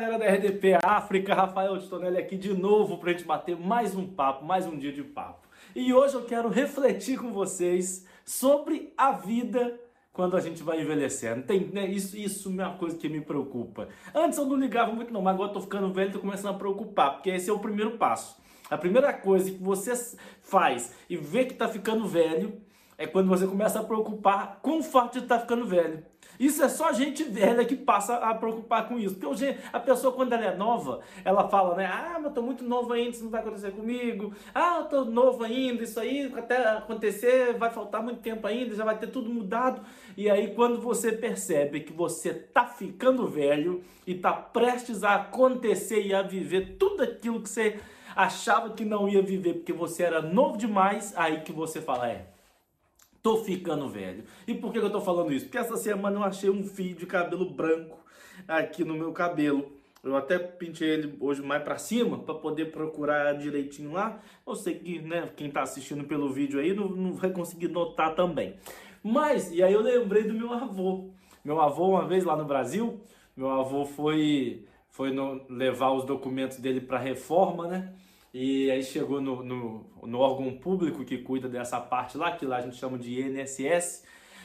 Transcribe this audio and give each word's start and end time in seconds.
galera 0.00 0.18
da 0.18 0.24
RDP 0.24 0.78
África, 0.82 1.34
Rafael 1.34 1.78
Tonelli 1.86 2.16
aqui 2.16 2.34
de 2.34 2.54
novo 2.54 2.96
para 2.96 3.10
a 3.10 3.12
gente 3.12 3.26
bater 3.26 3.54
mais 3.54 3.94
um 3.94 4.06
papo, 4.06 4.46
mais 4.46 4.66
um 4.66 4.78
dia 4.78 4.90
de 4.90 5.02
papo. 5.02 5.46
E 5.76 5.92
hoje 5.92 6.14
eu 6.14 6.24
quero 6.24 6.48
refletir 6.48 7.18
com 7.18 7.34
vocês 7.34 8.06
sobre 8.24 8.94
a 8.96 9.12
vida 9.12 9.78
quando 10.10 10.38
a 10.38 10.40
gente 10.40 10.62
vai 10.62 10.80
envelhecendo. 10.80 11.42
Tem, 11.42 11.66
né, 11.66 11.86
isso, 11.86 12.16
isso 12.16 12.48
é 12.48 12.66
uma 12.66 12.78
coisa 12.78 12.96
que 12.96 13.10
me 13.10 13.20
preocupa. 13.20 13.88
Antes 14.14 14.38
eu 14.38 14.46
não 14.46 14.56
ligava 14.56 14.90
muito 14.90 15.12
não, 15.12 15.20
mas 15.20 15.34
agora 15.34 15.50
eu 15.50 15.52
tô 15.52 15.60
ficando 15.60 15.92
velho 15.92 16.08
e 16.08 16.12
tô 16.14 16.18
começando 16.18 16.54
a 16.54 16.58
preocupar, 16.58 17.16
porque 17.16 17.28
esse 17.28 17.50
é 17.50 17.52
o 17.52 17.58
primeiro 17.58 17.98
passo. 17.98 18.40
A 18.70 18.78
primeira 18.78 19.12
coisa 19.12 19.50
que 19.50 19.62
você 19.62 19.92
faz 20.40 20.94
e 21.10 21.16
vê 21.16 21.44
que 21.44 21.52
tá 21.52 21.68
ficando 21.68 22.08
velho 22.08 22.58
é 23.00 23.06
quando 23.06 23.28
você 23.28 23.46
começa 23.46 23.80
a 23.80 23.82
preocupar 23.82 24.58
com 24.60 24.78
o 24.78 24.82
fato 24.82 25.14
de 25.14 25.24
estar 25.24 25.36
tá 25.36 25.40
ficando 25.40 25.64
velho. 25.64 26.04
Isso 26.38 26.62
é 26.62 26.68
só 26.68 26.92
gente 26.92 27.24
velha 27.24 27.64
que 27.64 27.74
passa 27.74 28.16
a 28.16 28.34
preocupar 28.34 28.86
com 28.88 28.98
isso. 28.98 29.14
Porque 29.14 29.56
a 29.72 29.80
pessoa, 29.80 30.12
quando 30.12 30.34
ela 30.34 30.44
é 30.44 30.54
nova, 30.54 31.00
ela 31.24 31.48
fala, 31.48 31.76
né? 31.76 31.86
Ah, 31.86 32.16
mas 32.16 32.24
eu 32.26 32.30
tô 32.32 32.42
muito 32.42 32.62
novo 32.62 32.92
ainda, 32.92 33.10
isso 33.10 33.24
não 33.24 33.30
vai 33.30 33.40
acontecer 33.40 33.70
comigo. 33.70 34.34
Ah, 34.54 34.80
eu 34.80 34.84
tô 34.84 35.04
novo 35.06 35.42
ainda, 35.42 35.82
isso 35.82 35.98
aí 35.98 36.30
até 36.36 36.56
acontecer 36.68 37.54
vai 37.54 37.70
faltar 37.70 38.02
muito 38.02 38.20
tempo 38.20 38.46
ainda, 38.46 38.74
já 38.74 38.84
vai 38.84 38.98
ter 38.98 39.06
tudo 39.06 39.30
mudado. 39.30 39.80
E 40.14 40.28
aí, 40.28 40.54
quando 40.54 40.78
você 40.78 41.10
percebe 41.10 41.80
que 41.80 41.94
você 41.94 42.34
tá 42.34 42.66
ficando 42.66 43.26
velho 43.26 43.82
e 44.06 44.14
tá 44.14 44.32
prestes 44.32 45.02
a 45.02 45.14
acontecer 45.14 46.02
e 46.02 46.12
a 46.12 46.20
viver 46.20 46.76
tudo 46.78 47.02
aquilo 47.02 47.40
que 47.40 47.48
você 47.48 47.80
achava 48.14 48.70
que 48.70 48.84
não 48.84 49.08
ia 49.08 49.22
viver 49.22 49.54
porque 49.54 49.72
você 49.72 50.02
era 50.02 50.20
novo 50.20 50.58
demais, 50.58 51.14
aí 51.16 51.40
que 51.40 51.52
você 51.52 51.80
fala, 51.80 52.10
é, 52.10 52.26
Tô 53.22 53.38
ficando 53.44 53.88
velho. 53.88 54.24
E 54.46 54.54
por 54.54 54.72
que 54.72 54.78
eu 54.78 54.90
tô 54.90 55.00
falando 55.00 55.32
isso? 55.32 55.44
Porque 55.46 55.58
essa 55.58 55.76
semana 55.76 56.18
eu 56.18 56.24
achei 56.24 56.48
um 56.48 56.64
fio 56.64 56.94
de 56.94 57.06
cabelo 57.06 57.50
branco 57.50 57.98
aqui 58.48 58.84
no 58.84 58.94
meu 58.94 59.12
cabelo. 59.12 59.70
Eu 60.02 60.16
até 60.16 60.38
pintei 60.38 60.88
ele 60.88 61.16
hoje 61.20 61.42
mais 61.42 61.62
para 61.62 61.76
cima 61.76 62.18
para 62.18 62.34
poder 62.34 62.72
procurar 62.72 63.34
direitinho 63.34 63.92
lá. 63.92 64.18
Eu 64.46 64.54
sei 64.54 64.78
que 64.78 64.98
né, 65.00 65.30
quem 65.36 65.50
tá 65.50 65.62
assistindo 65.62 66.04
pelo 66.04 66.32
vídeo 66.32 66.58
aí 66.58 66.74
não, 66.74 66.88
não 66.88 67.12
vai 67.12 67.30
conseguir 67.30 67.68
notar 67.68 68.14
também. 68.14 68.54
Mas, 69.02 69.52
e 69.52 69.62
aí 69.62 69.72
eu 69.72 69.82
lembrei 69.82 70.24
do 70.24 70.32
meu 70.32 70.52
avô. 70.52 71.10
Meu 71.44 71.60
avô, 71.60 71.90
uma 71.90 72.06
vez 72.06 72.24
lá 72.24 72.34
no 72.34 72.46
Brasil, 72.46 73.00
meu 73.36 73.50
avô 73.50 73.84
foi, 73.84 74.64
foi 74.88 75.12
no, 75.12 75.42
levar 75.48 75.90
os 75.90 76.04
documentos 76.04 76.58
dele 76.58 76.80
para 76.80 76.98
reforma, 76.98 77.66
né? 77.66 77.92
E 78.32 78.70
aí 78.70 78.82
chegou 78.82 79.20
no, 79.20 79.42
no, 79.42 79.86
no, 80.04 80.18
órgão 80.18 80.56
público 80.56 81.04
que 81.04 81.18
cuida 81.18 81.48
dessa 81.48 81.80
parte 81.80 82.16
lá, 82.16 82.32
que 82.32 82.46
lá 82.46 82.58
a 82.58 82.60
gente 82.60 82.76
chama 82.76 82.96
de 82.96 83.20
INSS. 83.20 84.04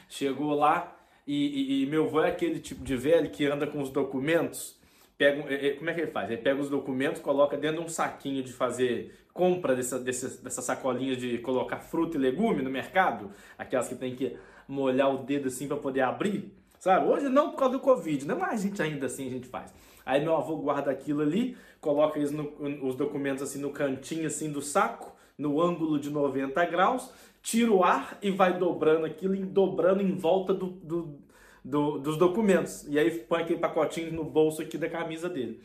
Chegou 0.10 0.56
lá 0.56 0.96
e, 1.28 1.82
e, 1.82 1.84
e 1.84 1.86
meu 1.86 2.06
avô 2.06 2.22
é 2.22 2.30
aquele 2.30 2.60
tipo 2.60 2.84
de 2.84 2.96
velho 2.96 3.30
que 3.30 3.46
anda 3.46 3.68
com 3.68 3.82
os 3.82 3.90
documentos. 3.90 4.80
Pega, 5.18 5.44
como 5.78 5.90
é 5.90 5.94
que 5.94 6.02
ele 6.02 6.12
faz? 6.12 6.30
Ele 6.30 6.42
pega 6.42 6.60
os 6.60 6.70
documentos, 6.70 7.22
coloca 7.22 7.56
dentro 7.56 7.78
de 7.78 7.86
um 7.86 7.90
saquinho 7.90 8.44
de 8.44 8.52
fazer 8.52 9.14
compra 9.36 9.76
dessa, 9.76 10.00
dessa, 10.00 10.42
dessa 10.42 10.62
sacolinha 10.62 11.16
de 11.16 11.38
colocar 11.40 11.80
fruta 11.80 12.16
e 12.16 12.20
legume 12.20 12.62
no 12.62 12.70
mercado, 12.70 13.32
aquelas 13.58 13.90
que 13.90 13.96
tem 13.96 14.16
que 14.16 14.38
molhar 14.66 15.14
o 15.14 15.26
dedo 15.26 15.50
assim 15.50 15.68
para 15.68 15.76
poder 15.76 16.02
abrir, 16.02 16.54
sabe? 16.80 17.06
Hoje 17.06 17.28
não 17.28 17.52
por 17.52 17.58
causa 17.58 17.74
do 17.74 17.82
Covid, 17.82 18.26
né? 18.26 18.34
Mas 18.34 18.62
a 18.62 18.64
gente 18.64 18.82
ainda 18.82 19.08
assim 19.08 19.28
a 19.28 19.30
gente 19.30 19.48
faz. 19.50 19.74
Aí 20.06 20.24
meu 20.24 20.36
avô 20.36 20.58
guarda 20.58 20.92
aquilo 20.92 21.22
ali, 21.22 21.58
coloca 21.82 22.20
eles 22.20 22.32
no, 22.32 22.54
os 22.84 22.96
documentos 22.96 23.42
assim 23.42 23.60
no 23.60 23.72
cantinho 23.72 24.28
assim 24.28 24.52
do 24.52 24.62
saco, 24.62 25.16
no 25.38 25.62
ângulo 25.62 26.00
de 26.00 26.10
90 26.10 26.64
graus, 26.66 27.12
tira 27.42 27.72
o 27.72 27.84
ar 27.84 28.18
e 28.22 28.32
vai 28.32 28.58
dobrando 28.58 29.06
aquilo, 29.06 29.36
dobrando 29.46 30.02
em 30.02 30.16
volta 30.16 30.54
do, 30.54 30.68
do, 30.68 31.20
do, 31.64 32.00
dos 32.00 32.18
documentos. 32.18 32.88
E 32.88 33.00
aí 33.00 33.12
põe 33.20 33.42
aquele 33.42 33.60
pacotinho 33.60 34.14
no 34.14 34.24
bolso 34.24 34.62
aqui 34.62 34.78
da 34.78 34.90
camisa 34.90 35.28
dele. 35.28 35.62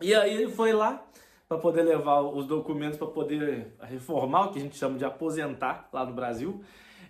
E 0.00 0.14
aí 0.14 0.32
ele 0.32 0.50
foi 0.50 0.72
lá 0.72 1.06
para 1.46 1.58
poder 1.58 1.82
levar 1.82 2.20
os 2.22 2.46
documentos 2.46 2.96
para 2.96 3.08
poder 3.08 3.74
reformar, 3.80 4.46
o 4.46 4.52
que 4.52 4.58
a 4.58 4.62
gente 4.62 4.76
chama 4.76 4.96
de 4.96 5.04
aposentar 5.04 5.88
lá 5.92 6.06
no 6.06 6.14
Brasil. 6.14 6.62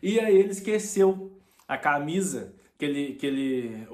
E 0.03 0.19
aí 0.19 0.37
ele 0.37 0.51
esqueceu 0.51 1.39
a 1.69 1.77
camisa 1.77 2.55
que 2.81 2.87
ele, 2.87 3.13
que 3.13 3.27
ele 3.27 3.87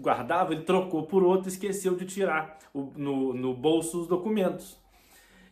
guardava, 0.00 0.52
ele 0.52 0.64
trocou 0.64 1.04
por 1.04 1.22
outro 1.22 1.48
e 1.48 1.52
esqueceu 1.52 1.94
de 1.94 2.04
tirar 2.04 2.58
o, 2.74 2.92
no, 2.96 3.32
no 3.32 3.54
bolso 3.54 4.00
os 4.00 4.08
documentos. 4.08 4.76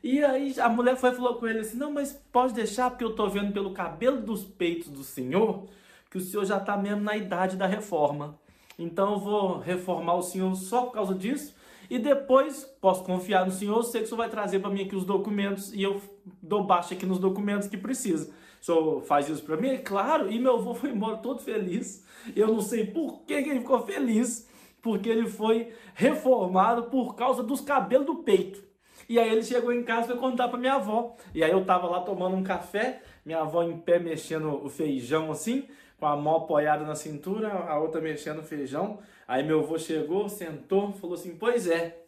E 0.02 0.24
aí 0.24 0.58
a 0.58 0.68
mulher 0.68 0.96
foi 0.96 1.12
falou 1.12 1.36
com 1.36 1.46
ele 1.46 1.60
assim: 1.60 1.76
Não, 1.76 1.92
mas 1.92 2.12
pode 2.32 2.52
deixar, 2.52 2.90
porque 2.90 3.04
eu 3.04 3.14
tô 3.14 3.28
vendo 3.28 3.52
pelo 3.52 3.72
cabelo 3.72 4.20
dos 4.20 4.44
peitos 4.44 4.88
do 4.88 5.04
senhor 5.04 5.68
que 6.10 6.18
o 6.18 6.20
senhor 6.20 6.44
já 6.44 6.56
está 6.56 6.76
mesmo 6.76 7.02
na 7.02 7.16
idade 7.16 7.56
da 7.56 7.66
reforma. 7.66 8.36
Então 8.76 9.12
eu 9.12 9.18
vou 9.20 9.58
reformar 9.58 10.14
o 10.14 10.22
senhor 10.22 10.52
só 10.56 10.86
por 10.86 10.92
causa 10.92 11.14
disso. 11.14 11.54
E 11.88 11.96
depois 11.96 12.64
posso 12.80 13.04
confiar 13.04 13.46
no 13.46 13.52
senhor, 13.52 13.80
sei 13.84 14.00
que 14.00 14.06
o 14.06 14.08
senhor 14.08 14.18
vai 14.18 14.28
trazer 14.28 14.58
para 14.58 14.70
mim 14.70 14.82
aqui 14.82 14.96
os 14.96 15.04
documentos 15.04 15.72
e 15.72 15.82
eu 15.82 16.00
dou 16.42 16.64
baixa 16.64 16.94
aqui 16.94 17.06
nos 17.06 17.20
documentos 17.20 17.68
que 17.68 17.76
precisa. 17.76 18.32
Senhor 18.60 19.02
faz 19.02 19.28
isso 19.28 19.42
para 19.42 19.56
mim? 19.56 19.70
É 19.70 19.78
claro. 19.78 20.30
E 20.30 20.38
meu 20.38 20.56
avô 20.56 20.74
foi 20.74 20.90
embora 20.90 21.16
todo 21.16 21.40
feliz. 21.40 22.04
Eu 22.36 22.48
não 22.48 22.60
sei 22.60 22.86
por 22.86 23.22
que, 23.22 23.32
ele 23.32 23.60
ficou 23.60 23.80
feliz, 23.80 24.48
porque 24.82 25.08
ele 25.08 25.26
foi 25.26 25.72
reformado 25.94 26.84
por 26.84 27.14
causa 27.14 27.42
dos 27.42 27.60
cabelos 27.60 28.06
do 28.06 28.16
peito. 28.16 28.62
E 29.08 29.18
aí 29.18 29.28
ele 29.30 29.42
chegou 29.42 29.72
em 29.72 29.82
casa 29.82 30.12
e 30.12 30.16
contar 30.16 30.48
para 30.48 30.58
minha 30.58 30.74
avó. 30.74 31.16
E 31.34 31.42
aí 31.42 31.50
eu 31.50 31.64
tava 31.64 31.88
lá 31.88 32.00
tomando 32.02 32.36
um 32.36 32.44
café, 32.44 33.02
minha 33.24 33.40
avó 33.40 33.62
em 33.62 33.78
pé 33.78 33.98
mexendo 33.98 34.64
o 34.64 34.68
feijão 34.68 35.32
assim, 35.32 35.66
com 35.98 36.06
a 36.06 36.16
mão 36.16 36.36
apoiada 36.36 36.84
na 36.84 36.94
cintura, 36.94 37.50
a 37.50 37.78
outra 37.78 38.00
mexendo 38.00 38.40
o 38.40 38.44
feijão. 38.44 39.00
Aí 39.26 39.42
meu 39.42 39.60
avô 39.60 39.78
chegou, 39.78 40.28
sentou, 40.28 40.92
falou 40.92 41.14
assim: 41.14 41.36
"Pois 41.36 41.66
é. 41.66 42.04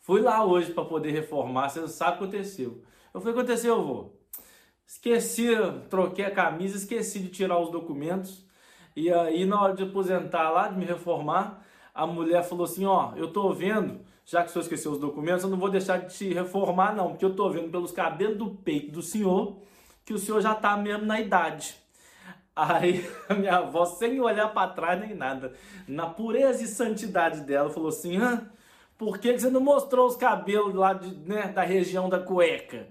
Fui 0.00 0.22
lá 0.22 0.44
hoje 0.44 0.72
para 0.72 0.84
poder 0.84 1.10
reformar, 1.10 1.68
você 1.68 1.86
sabe 1.88 2.16
o 2.16 2.18
que 2.18 2.24
aconteceu?" 2.24 2.82
Eu 3.12 3.20
falei: 3.20 3.34
"Aconteceu, 3.34 3.74
avô?" 3.74 4.19
Esqueci, 4.90 5.46
troquei 5.88 6.24
a 6.24 6.32
camisa, 6.32 6.76
esqueci 6.76 7.20
de 7.20 7.28
tirar 7.28 7.60
os 7.60 7.70
documentos. 7.70 8.44
E 8.96 9.08
aí, 9.12 9.44
na 9.44 9.62
hora 9.62 9.72
de 9.72 9.84
aposentar 9.84 10.50
lá, 10.50 10.66
de 10.66 10.76
me 10.76 10.84
reformar, 10.84 11.64
a 11.94 12.04
mulher 12.08 12.42
falou 12.42 12.64
assim: 12.64 12.84
Ó, 12.84 13.12
eu 13.14 13.32
tô 13.32 13.52
vendo, 13.52 14.00
já 14.26 14.42
que 14.42 14.48
o 14.48 14.52
senhor 14.52 14.62
esqueceu 14.64 14.90
os 14.90 14.98
documentos, 14.98 15.44
eu 15.44 15.48
não 15.48 15.58
vou 15.58 15.70
deixar 15.70 15.98
de 15.98 16.12
te 16.12 16.34
reformar, 16.34 16.92
não, 16.92 17.10
porque 17.10 17.24
eu 17.24 17.36
tô 17.36 17.48
vendo 17.50 17.70
pelos 17.70 17.92
cabelos 17.92 18.36
do 18.36 18.50
peito 18.50 18.90
do 18.90 19.00
senhor 19.00 19.58
que 20.04 20.12
o 20.12 20.18
senhor 20.18 20.40
já 20.40 20.56
tá 20.56 20.76
mesmo 20.76 21.06
na 21.06 21.20
idade. 21.20 21.76
Aí 22.54 23.08
a 23.30 23.34
minha 23.34 23.58
avó, 23.58 23.84
sem 23.84 24.20
olhar 24.20 24.48
para 24.48 24.72
trás 24.72 25.00
nem 25.00 25.14
nada, 25.14 25.54
na 25.86 26.06
pureza 26.06 26.64
e 26.64 26.66
santidade 26.66 27.42
dela, 27.42 27.70
falou 27.70 27.90
assim: 27.90 28.16
Hã? 28.16 28.50
Por 28.98 29.18
que 29.18 29.38
você 29.38 29.50
não 29.50 29.60
mostrou 29.60 30.08
os 30.08 30.16
cabelos 30.16 30.74
lá 30.74 30.94
de, 30.94 31.14
né, 31.14 31.46
da 31.46 31.62
região 31.62 32.08
da 32.08 32.18
cueca? 32.18 32.88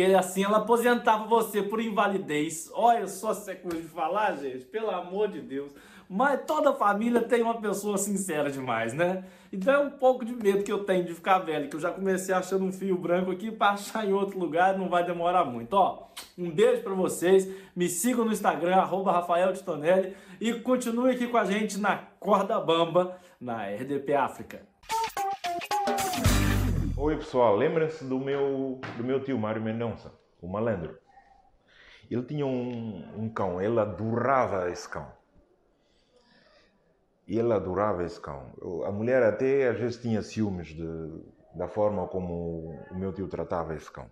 Que 0.00 0.14
assim 0.14 0.44
ela 0.44 0.58
aposentava 0.58 1.26
você 1.26 1.62
por 1.62 1.78
invalidez. 1.78 2.70
Olha 2.72 3.06
só 3.06 3.34
se 3.34 3.50
é 3.50 3.54
coisa 3.54 3.82
de 3.82 3.88
falar, 3.88 4.34
gente, 4.36 4.64
pelo 4.64 4.90
amor 4.90 5.28
de 5.28 5.42
Deus. 5.42 5.72
Mas 6.08 6.40
toda 6.46 6.72
família 6.72 7.20
tem 7.20 7.42
uma 7.42 7.60
pessoa 7.60 7.98
sincera 7.98 8.50
demais, 8.50 8.94
né? 8.94 9.24
Então 9.52 9.74
é 9.74 9.78
um 9.78 9.90
pouco 9.90 10.24
de 10.24 10.32
medo 10.32 10.64
que 10.64 10.72
eu 10.72 10.84
tenho 10.84 11.04
de 11.04 11.14
ficar 11.14 11.40
velho, 11.40 11.68
que 11.68 11.76
eu 11.76 11.80
já 11.80 11.90
comecei 11.90 12.34
achando 12.34 12.64
um 12.64 12.72
fio 12.72 12.96
branco 12.96 13.30
aqui 13.30 13.50
para 13.50 13.72
achar 13.72 14.08
em 14.08 14.12
outro 14.12 14.38
lugar, 14.38 14.76
não 14.78 14.88
vai 14.88 15.04
demorar 15.04 15.44
muito. 15.44 15.74
Ó, 15.74 16.08
um 16.36 16.50
beijo 16.50 16.82
para 16.82 16.94
vocês, 16.94 17.46
me 17.76 17.86
sigam 17.86 18.24
no 18.24 18.32
Instagram, 18.32 18.76
arroba 18.76 19.12
Rafael 19.12 19.52
Titonelli, 19.52 20.16
e 20.40 20.54
continue 20.54 21.12
aqui 21.12 21.26
com 21.26 21.36
a 21.36 21.44
gente 21.44 21.78
na 21.78 21.96
Corda 22.18 22.58
Bamba, 22.58 23.18
na 23.38 23.66
RDP 23.66 24.14
África. 24.14 24.62
Oi 27.02 27.16
pessoal, 27.16 27.56
lembrem-se 27.56 28.04
do 28.04 28.18
meu, 28.18 28.78
do 28.98 29.02
meu 29.02 29.24
tio 29.24 29.38
Mário 29.38 29.62
Mendonça, 29.62 30.12
o 30.38 30.46
malandro. 30.46 30.98
Ele 32.10 32.22
tinha 32.22 32.44
um, 32.44 33.02
um 33.16 33.26
cão, 33.26 33.58
ele 33.58 33.80
adorava 33.80 34.70
esse 34.70 34.86
cão. 34.86 35.10
Ele 37.26 37.54
adorava 37.54 38.04
esse 38.04 38.20
cão. 38.20 38.52
A 38.86 38.92
mulher 38.92 39.22
até 39.22 39.68
às 39.68 39.78
vezes 39.78 39.96
tinha 39.96 40.20
ciúmes 40.20 40.66
de, 40.66 41.22
da 41.54 41.66
forma 41.66 42.06
como 42.06 42.78
o 42.90 42.94
meu 42.94 43.14
tio 43.14 43.28
tratava 43.28 43.74
esse 43.74 43.90
cão. 43.90 44.04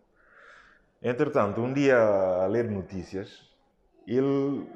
Entretanto, 1.02 1.60
um 1.60 1.74
dia 1.74 1.98
a 1.98 2.46
ler 2.46 2.70
notícias, 2.70 3.52
ele 4.06 4.66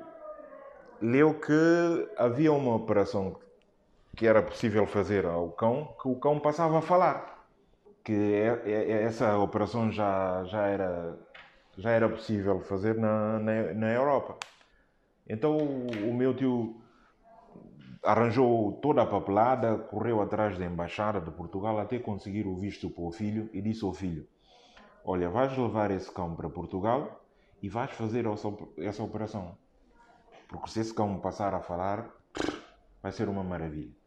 leu 1.00 1.40
que 1.40 2.10
havia 2.18 2.52
uma 2.52 2.74
operação 2.74 3.40
que 4.14 4.26
era 4.26 4.42
possível 4.42 4.86
fazer 4.86 5.24
ao 5.24 5.50
cão, 5.52 5.96
que 6.02 6.08
o 6.08 6.16
cão 6.16 6.38
passava 6.38 6.76
a 6.76 6.82
falar 6.82 7.41
que 8.04 8.12
é, 8.12 8.62
é, 8.64 8.72
é, 8.72 9.02
essa 9.04 9.38
operação 9.38 9.90
já, 9.90 10.44
já, 10.44 10.66
era, 10.66 11.18
já 11.76 11.90
era 11.90 12.08
possível 12.08 12.60
fazer 12.60 12.96
na, 12.96 13.38
na, 13.38 13.74
na 13.74 13.92
Europa. 13.92 14.38
Então 15.28 15.56
o 15.56 16.12
meu 16.12 16.34
tio 16.34 16.80
arranjou 18.04 18.72
toda 18.82 19.02
a 19.02 19.06
papelada, 19.06 19.78
correu 19.78 20.20
atrás 20.20 20.58
da 20.58 20.64
embaixada 20.64 21.20
de 21.20 21.30
Portugal 21.30 21.78
até 21.78 21.98
conseguir 21.98 22.46
o 22.46 22.56
visto 22.56 22.90
para 22.90 23.04
o 23.04 23.12
filho 23.12 23.48
e 23.52 23.62
disse 23.62 23.84
ao 23.84 23.92
filho: 23.92 24.26
Olha, 25.04 25.30
vais 25.30 25.56
levar 25.56 25.90
esse 25.90 26.10
cão 26.10 26.34
para 26.34 26.50
Portugal 26.50 27.24
e 27.62 27.68
vais 27.68 27.92
fazer 27.92 28.24
essa 28.78 29.02
operação. 29.02 29.56
Porque 30.48 30.68
se 30.68 30.80
esse 30.80 30.92
cão 30.92 31.18
passar 31.20 31.54
a 31.54 31.60
falar, 31.60 32.10
vai 33.00 33.12
ser 33.12 33.28
uma 33.28 33.44
maravilha. 33.44 34.01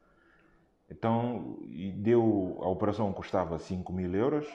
Então, 1.06 1.60
deu, 1.98 2.58
a 2.64 2.68
operação 2.68 3.14
custava 3.14 3.60
5 3.60 3.94
mil 3.94 4.12
euros, 4.16 4.48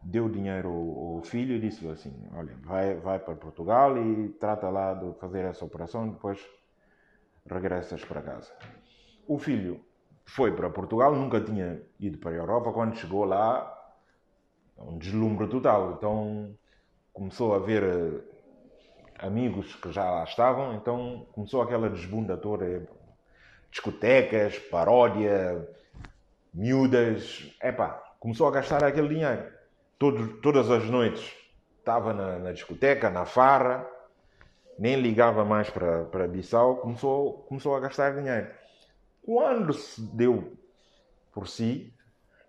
deu 0.00 0.26
dinheiro 0.26 0.70
ao, 0.70 1.22
filho 1.22 1.54
e 1.54 1.60
disse 1.60 1.86
assim, 1.86 2.10
olha, 2.34 2.56
vai, 2.62 2.94
vai 2.94 3.18
para 3.18 3.34
Portugal 3.34 3.98
e 3.98 4.30
trata 4.30 4.70
lá 4.70 4.94
de 4.94 5.12
fazer 5.20 5.44
essa 5.44 5.62
operação, 5.66 6.08
depois 6.08 6.40
regressas 7.44 8.02
para 8.06 8.22
casa. 8.22 8.50
O 9.28 9.38
filho 9.38 9.84
foi 10.24 10.56
para 10.56 10.70
Portugal, 10.70 11.14
nunca 11.14 11.42
tinha 11.42 11.82
ido 12.00 12.16
para 12.16 12.30
a 12.30 12.36
Europa, 12.36 12.72
quando 12.72 12.96
chegou 12.96 13.26
lá, 13.26 13.70
um 14.78 14.96
deslumbre 14.96 15.46
total. 15.46 15.92
Então 15.98 16.56
começou 17.12 17.54
a 17.54 17.58
ver 17.58 17.82
eh, 17.82 19.26
amigos 19.26 19.74
que 19.74 19.92
já 19.92 20.10
lá 20.10 20.24
estavam, 20.24 20.74
então 20.74 21.26
começou 21.32 21.60
aquela 21.60 21.90
desbunda 21.90 22.34
toda, 22.34 22.88
discotecas, 23.72 24.58
paródia, 24.58 25.66
miúdas, 26.52 27.50
epá, 27.60 27.88
começou 28.20 28.46
a 28.46 28.50
gastar 28.50 28.84
aquele 28.84 29.08
dinheiro. 29.08 29.50
Todo, 29.98 30.40
todas 30.40 30.70
as 30.70 30.84
noites 30.84 31.34
estava 31.78 32.12
na, 32.12 32.38
na, 32.38 32.52
discoteca, 32.52 33.08
na 33.08 33.24
farra, 33.24 33.88
nem 34.78 35.00
ligava 35.00 35.44
mais 35.44 35.70
para, 35.70 36.28
Bissau, 36.28 36.76
começou, 36.76 37.44
começou 37.48 37.74
a 37.74 37.80
gastar 37.80 38.14
dinheiro. 38.14 38.48
Quando 39.22 39.72
se 39.72 40.02
deu 40.14 40.52
por 41.32 41.48
si, 41.48 41.94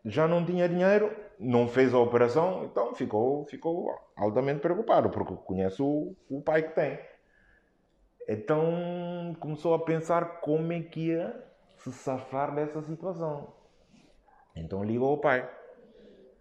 já 0.03 0.27
não 0.27 0.45
tinha 0.45 0.67
dinheiro, 0.67 1.15
não 1.39 1.69
fez 1.69 1.93
a 1.93 1.99
operação, 1.99 2.65
então 2.65 2.93
ficou, 2.93 3.45
ficou 3.45 3.89
altamente 4.17 4.59
preocupado, 4.59 5.09
porque 5.09 5.33
conhece 5.45 5.81
o, 5.81 6.13
o 6.29 6.41
pai 6.41 6.63
que 6.63 6.75
tem. 6.75 6.99
Então 8.27 9.35
começou 9.39 9.73
a 9.73 9.79
pensar 9.79 10.39
como 10.39 10.71
é 10.71 10.81
que 10.81 11.07
ia 11.07 11.43
se 11.77 11.91
safar 11.91 12.53
dessa 12.55 12.81
situação. 12.81 13.53
Então 14.55 14.83
ligou 14.83 15.09
ao 15.09 15.17
pai. 15.17 15.49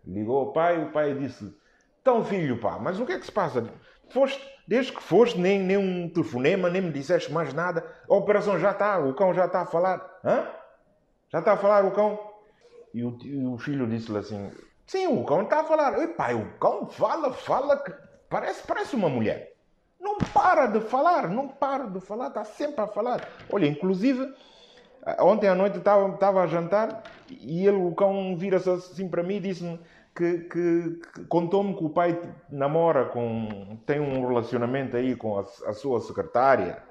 Ligou 0.06 0.38
ao 0.38 0.52
pai, 0.52 0.82
o 0.82 0.92
pai 0.92 1.14
disse: 1.14 1.54
Então, 2.00 2.24
filho, 2.24 2.60
pá, 2.60 2.78
mas 2.78 3.00
o 3.00 3.06
que 3.06 3.12
é 3.12 3.18
que 3.18 3.26
se 3.26 3.32
passa? 3.32 3.68
Foste, 4.10 4.42
desde 4.66 4.92
que 4.92 5.02
foste, 5.02 5.38
nem, 5.38 5.58
nem 5.60 5.76
um 5.76 6.08
telefonema, 6.08 6.68
nem 6.68 6.82
me 6.82 6.92
disseste 6.92 7.32
mais 7.32 7.54
nada. 7.54 7.84
A 8.08 8.14
operação 8.14 8.58
já 8.58 8.72
está, 8.72 8.98
o 8.98 9.14
cão 9.14 9.32
já 9.32 9.46
está 9.46 9.62
a 9.62 9.66
falar. 9.66 10.20
Hã? 10.24 10.46
Já 11.30 11.38
está 11.38 11.52
a 11.52 11.56
falar 11.56 11.84
o 11.84 11.92
cão? 11.92 12.18
E 12.92 13.04
o, 13.04 13.16
e 13.22 13.46
o 13.46 13.56
filho 13.58 13.86
disse-lhe 13.86 14.18
assim: 14.18 14.52
Sim, 14.86 15.06
o 15.06 15.24
cão 15.24 15.42
está 15.42 15.60
a 15.60 15.64
falar. 15.64 15.98
Ei, 15.98 16.08
pai, 16.08 16.34
o 16.34 16.58
cão 16.58 16.86
fala, 16.86 17.32
fala, 17.32 17.82
que 17.82 17.92
parece, 18.28 18.66
parece 18.66 18.94
uma 18.94 19.08
mulher. 19.08 19.51
Não 20.02 20.18
para 20.18 20.66
de 20.66 20.80
falar, 20.80 21.30
não 21.30 21.46
para 21.46 21.86
de 21.86 22.00
falar, 22.00 22.26
está 22.26 22.44
sempre 22.44 22.80
a 22.80 22.88
falar. 22.88 23.28
Olha, 23.48 23.66
inclusive, 23.66 24.34
ontem 25.20 25.46
à 25.46 25.54
noite 25.54 25.78
estava, 25.78 26.12
estava 26.12 26.42
a 26.42 26.46
jantar 26.48 27.04
e 27.30 27.64
ele, 27.64 27.76
o 27.76 27.94
cão, 27.94 28.36
vira-se 28.36 28.68
assim 28.68 29.08
para 29.08 29.22
mim 29.22 29.36
e 29.36 29.40
disse-me 29.40 29.78
que, 30.12 30.38
que, 30.38 31.00
que 31.14 31.24
contou-me 31.26 31.76
que 31.76 31.84
o 31.84 31.88
pai 31.88 32.20
namora 32.50 33.04
com. 33.04 33.78
tem 33.86 34.00
um 34.00 34.26
relacionamento 34.26 34.96
aí 34.96 35.14
com 35.14 35.38
a, 35.38 35.42
a 35.42 35.72
sua 35.72 36.00
secretária, 36.00 36.82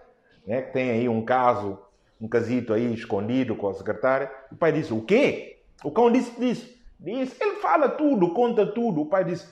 né, 0.47 0.61
que 0.61 0.71
tem 0.71 0.89
aí 0.91 1.09
um 1.09 1.25
caso, 1.25 1.77
um 2.19 2.29
casito 2.29 2.73
aí 2.73 2.93
escondido 2.93 3.57
com 3.57 3.67
a 3.67 3.73
secretária. 3.73 4.31
O 4.49 4.55
pai 4.55 4.71
disse: 4.71 4.93
O 4.93 5.01
quê? 5.01 5.59
O 5.83 5.91
cão 5.91 6.09
disse: 6.09 6.39
Disse. 6.39 6.81
Disse, 6.97 7.35
ele 7.43 7.55
fala 7.55 7.89
tudo, 7.89 8.29
conta 8.31 8.65
tudo. 8.65 9.01
O 9.01 9.05
pai 9.07 9.25
disse: 9.25 9.47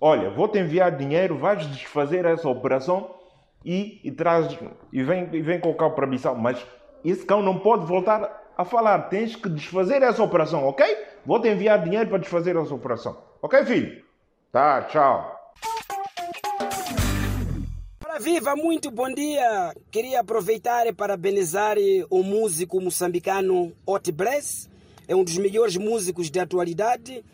Olha, 0.00 0.30
vou 0.30 0.48
te 0.48 0.58
enviar 0.58 0.96
dinheiro, 0.96 1.38
vais 1.38 1.66
desfazer 1.66 2.24
essa 2.24 2.48
operação 2.48 3.14
e, 3.64 4.00
e, 4.04 4.12
traz, 4.12 4.56
e, 4.92 5.02
vem, 5.02 5.28
e 5.32 5.40
vem 5.40 5.58
com 5.58 5.70
o 5.70 5.74
cão 5.74 5.90
para 5.90 6.04
a 6.04 6.08
missão. 6.08 6.34
Mas 6.34 6.64
esse 7.04 7.24
cão 7.24 7.42
não 7.42 7.58
pode 7.58 7.86
voltar 7.86 8.52
a 8.56 8.64
falar. 8.64 9.08
Tens 9.08 9.34
que 9.34 9.48
desfazer 9.48 10.02
essa 10.02 10.22
operação, 10.22 10.66
ok? 10.66 10.86
Vou 11.24 11.40
te 11.40 11.48
enviar 11.48 11.82
dinheiro 11.82 12.08
para 12.08 12.18
desfazer 12.18 12.56
essa 12.56 12.74
operação. 12.74 13.16
Ok, 13.40 13.64
filho? 13.64 14.04
Tá, 14.52 14.82
tchau. 14.82 15.34
Viva, 18.18 18.56
muito 18.56 18.90
bom 18.90 19.12
dia! 19.12 19.74
Queria 19.90 20.20
aproveitar 20.20 20.86
e 20.86 20.92
parabenizar 20.92 21.76
o 22.08 22.22
músico 22.22 22.80
moçambicano 22.80 23.74
Bless 24.14 24.70
é 25.06 25.14
um 25.14 25.22
dos 25.22 25.36
melhores 25.38 25.76
músicos 25.76 26.30
da 26.30 26.42
atualidade. 26.42 27.24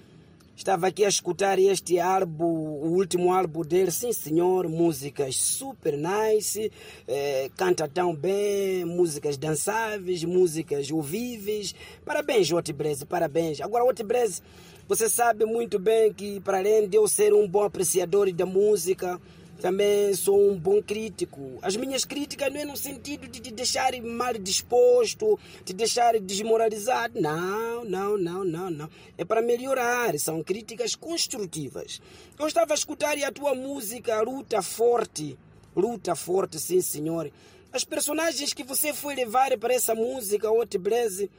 Estava 0.55 0.87
aqui 0.87 1.05
a 1.05 1.09
escutar 1.09 1.59
este 1.59 1.99
álbum, 1.99 2.45
o 2.45 2.93
último 2.95 3.33
álbum 3.33 3.63
dele, 3.63 3.91
sim 3.91 4.13
senhor, 4.13 4.69
músicas 4.69 5.35
super 5.37 5.97
nice, 5.97 6.71
é, 7.09 7.51
canta 7.57 7.89
tão 7.89 8.15
bem, 8.15 8.85
músicas 8.85 9.37
dançáveis, 9.37 10.23
músicas 10.23 10.91
ouvíveis. 10.91 11.75
Parabéns, 12.05 12.53
Otbrez, 12.53 13.03
parabéns. 13.03 13.61
Agora, 13.61 13.85
Otbrez, 13.85 14.43
você 14.87 15.09
sabe 15.09 15.47
muito 15.47 15.79
bem 15.79 16.13
que 16.13 16.39
para 16.41 16.59
além 16.59 16.87
de 16.87 16.99
eu 16.99 17.09
ser 17.09 17.33
um 17.33 17.49
bom 17.49 17.65
apreciador 17.65 18.31
da 18.31 18.45
música, 18.45 19.19
também 19.61 20.13
sou 20.15 20.51
um 20.51 20.59
bom 20.59 20.83
crítico. 20.83 21.59
As 21.63 21.77
minhas 21.77 22.05
críticas 22.05 22.53
não 22.53 22.61
é 22.61 22.65
no 22.65 22.77
sentido 22.77 23.29
de 23.29 23.41
te 23.41 23.53
deixar 23.53 23.93
mal 24.03 24.35
disposto, 24.35 25.39
te 25.65 25.73
deixar 25.73 26.19
desmoralizado. 26.19 27.21
Não, 27.21 27.85
não, 27.85 28.17
não, 28.19 28.45
não, 28.45 28.71
não. 28.71 28.91
É 29.17 29.25
para 29.25 29.41
melhorar. 29.41 30.19
São 30.19 30.43
críticas 30.43 30.97
construtivas. 30.97 32.01
Eu 32.39 32.47
estava 32.47 32.73
a 32.73 32.75
escutar 32.75 33.17
a 33.17 33.31
tua 33.31 33.55
música 33.55 34.21
Luta 34.23 34.63
Forte. 34.63 35.39
Luta 35.77 36.17
Forte, 36.17 36.59
sim, 36.59 36.81
senhor. 36.81 37.31
As 37.73 37.85
personagens 37.85 38.53
que 38.53 38.65
você 38.65 38.93
foi 38.93 39.15
levar 39.15 39.57
para 39.59 39.75
essa 39.75 39.95
música, 39.95 40.51
Hot 40.51 40.77
Blaze, 40.77 41.31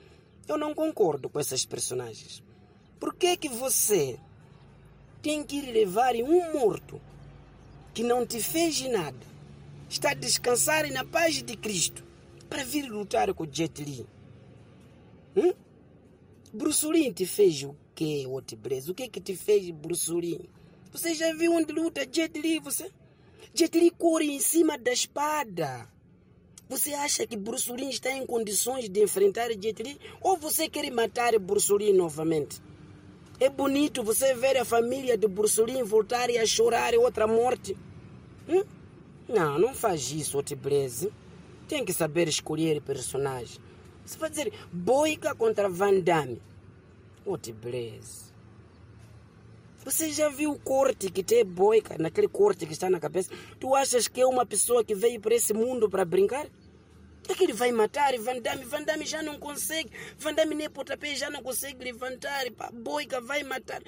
eu 0.47 0.57
não 0.57 0.73
concordo 0.73 1.29
com 1.29 1.39
essas 1.39 1.65
personagens. 1.65 2.41
Por 2.99 3.13
que 3.13 3.35
que 3.35 3.49
você 3.49 4.17
tem 5.21 5.43
que 5.43 5.61
levar 5.61 6.15
um 6.15 6.53
morto 6.53 7.01
que 7.93 8.03
não 8.03 8.25
te 8.25 8.41
fez 8.41 8.81
nada, 8.89 9.25
está 9.89 10.11
a 10.11 10.15
descansar 10.15 10.89
na 10.91 11.05
paz 11.05 11.43
de 11.43 11.55
Cristo 11.55 12.03
para 12.49 12.63
vir 12.63 12.89
lutar 12.89 13.33
com 13.33 13.45
Jet 13.45 13.83
Li. 13.83 14.05
Hum? 15.35 15.53
Te 17.13 17.25
fez 17.25 17.63
o 17.63 17.75
que, 17.95 18.25
Otibres? 18.27 18.89
O 18.89 18.93
que 18.93 19.07
que 19.07 19.21
te 19.21 19.35
fez 19.35 19.69
Bruce? 19.71 20.11
Você 20.91 21.13
já 21.13 21.33
viu 21.33 21.53
onde 21.53 21.71
luta 21.71 22.07
Jet 22.11 22.39
Li, 22.39 22.59
você? 22.59 22.91
Jet 23.53 23.77
Li 23.77 23.91
corre 23.91 24.31
em 24.31 24.39
cima 24.39 24.77
da 24.77 24.91
espada. 24.91 25.87
Você 26.69 26.93
acha 26.93 27.27
que 27.27 27.37
Bruce 27.37 27.71
está 27.89 28.11
em 28.11 28.25
condições 28.25 28.89
de 28.89 29.03
enfrentar 29.03 29.49
Jet 29.51 29.83
Li? 29.83 29.99
Ou 30.21 30.37
você 30.37 30.67
quer 30.67 30.89
matar 30.91 31.37
Bruce 31.39 31.71
novamente? 31.93 32.61
É 33.43 33.49
bonito 33.49 34.01
você 34.01 34.33
ver 34.33 34.55
a 34.55 34.63
família 34.63 35.17
de 35.17 35.27
Bursulim 35.27 35.83
voltar 35.83 36.29
a 36.29 36.45
chorar 36.45 36.93
outra 36.93 37.27
morte. 37.27 37.77
Hum? 38.47 38.63
Não, 39.27 39.59
não 39.59 39.75
faz 39.75 40.13
isso, 40.13 40.37
Otibreze. 40.37 41.11
Tem 41.67 41.83
que 41.83 41.91
saber 41.91 42.29
escolher 42.29 42.81
personagem. 42.81 43.59
Você 44.05 44.17
vai 44.17 44.29
dizer 44.29 44.53
Boica 44.71 45.35
contra 45.35 45.67
Van 45.67 45.99
Damme. 45.99 46.41
Otibreze. 47.25 48.31
Você 49.83 50.13
já 50.13 50.29
viu 50.29 50.51
o 50.51 50.59
corte 50.59 51.11
que 51.11 51.21
tem 51.21 51.43
Boica, 51.43 51.97
naquele 51.99 52.29
corte 52.29 52.65
que 52.65 52.71
está 52.71 52.89
na 52.89 52.97
cabeça? 52.97 53.29
Tu 53.59 53.75
achas 53.75 54.07
que 54.07 54.21
é 54.21 54.25
uma 54.25 54.45
pessoa 54.45 54.85
que 54.85 54.95
veio 54.95 55.19
para 55.19 55.35
esse 55.35 55.53
mundo 55.53 55.89
para 55.89 56.05
brincar? 56.05 56.47
É 57.27 57.33
que 57.33 57.43
ele 57.43 57.53
vai 57.53 57.71
matar 57.71 58.17
Van 58.19 58.39
Damme. 58.39 58.65
Van 58.65 58.83
Damme 58.83 59.05
já 59.05 59.21
não 59.23 59.39
consegue. 59.39 59.89
Van 60.17 60.33
Damme 60.33 60.55
nem 60.55 60.69
pontapé 60.69 61.15
já 61.15 61.29
não 61.29 61.41
consegue 61.41 61.83
levantar. 61.83 62.51
Pá, 62.51 62.69
Boica 62.71 63.21
vai 63.21 63.43
matar. 63.43 63.81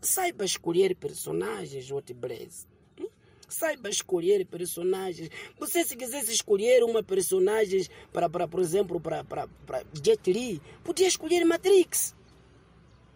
Saiba 0.00 0.44
escolher 0.44 0.94
personagens, 0.94 1.90
Otiblaze. 1.90 2.66
Hum? 2.98 3.08
Saiba 3.48 3.88
escolher 3.88 4.46
personagens. 4.46 5.28
Você 5.58 5.84
se 5.84 5.96
quisesse 5.96 6.32
escolher 6.32 6.84
uma 6.84 7.02
personagem 7.02 7.86
para, 8.12 8.28
para 8.28 8.46
por 8.46 8.60
exemplo, 8.60 9.00
para, 9.00 9.24
para, 9.24 9.48
para 9.66 9.84
Jet 9.92 10.32
Li, 10.32 10.62
podia 10.84 11.08
escolher 11.08 11.44
Matrix. 11.44 12.14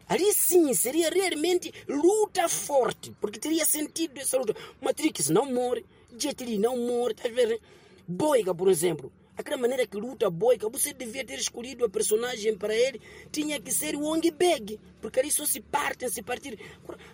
Ali 0.06 0.34
sim 0.34 0.74
seria 0.74 1.08
realmente 1.08 1.72
luta 1.88 2.46
forte, 2.48 3.10
porque 3.20 3.38
teria 3.38 3.64
sentido 3.64 4.18
essa 4.18 4.36
luta. 4.36 4.54
Matrix 4.80 5.30
não 5.30 5.50
morre, 5.50 5.84
Jet 6.18 6.44
Li 6.44 6.58
não 6.58 6.76
morre, 6.76 7.14
tá 7.14 7.28
vendo? 7.28 7.58
Boiga, 8.06 8.54
por 8.54 8.68
exemplo, 8.68 9.10
Aquela 9.36 9.56
maneira 9.56 9.86
que 9.86 9.96
luta 9.96 10.30
boica, 10.30 10.68
você 10.68 10.92
devia 10.92 11.24
ter 11.24 11.38
escolhido 11.38 11.84
a 11.84 11.88
personagem 11.88 12.56
para 12.56 12.74
ele, 12.74 13.00
tinha 13.32 13.60
que 13.60 13.72
ser 13.72 13.96
o 13.96 14.00
Wong 14.00 14.30
Beg, 14.30 14.78
porque 15.00 15.18
ali 15.18 15.30
só 15.30 15.44
se 15.44 15.60
partem, 15.60 16.08
se 16.08 16.22
partir. 16.22 16.58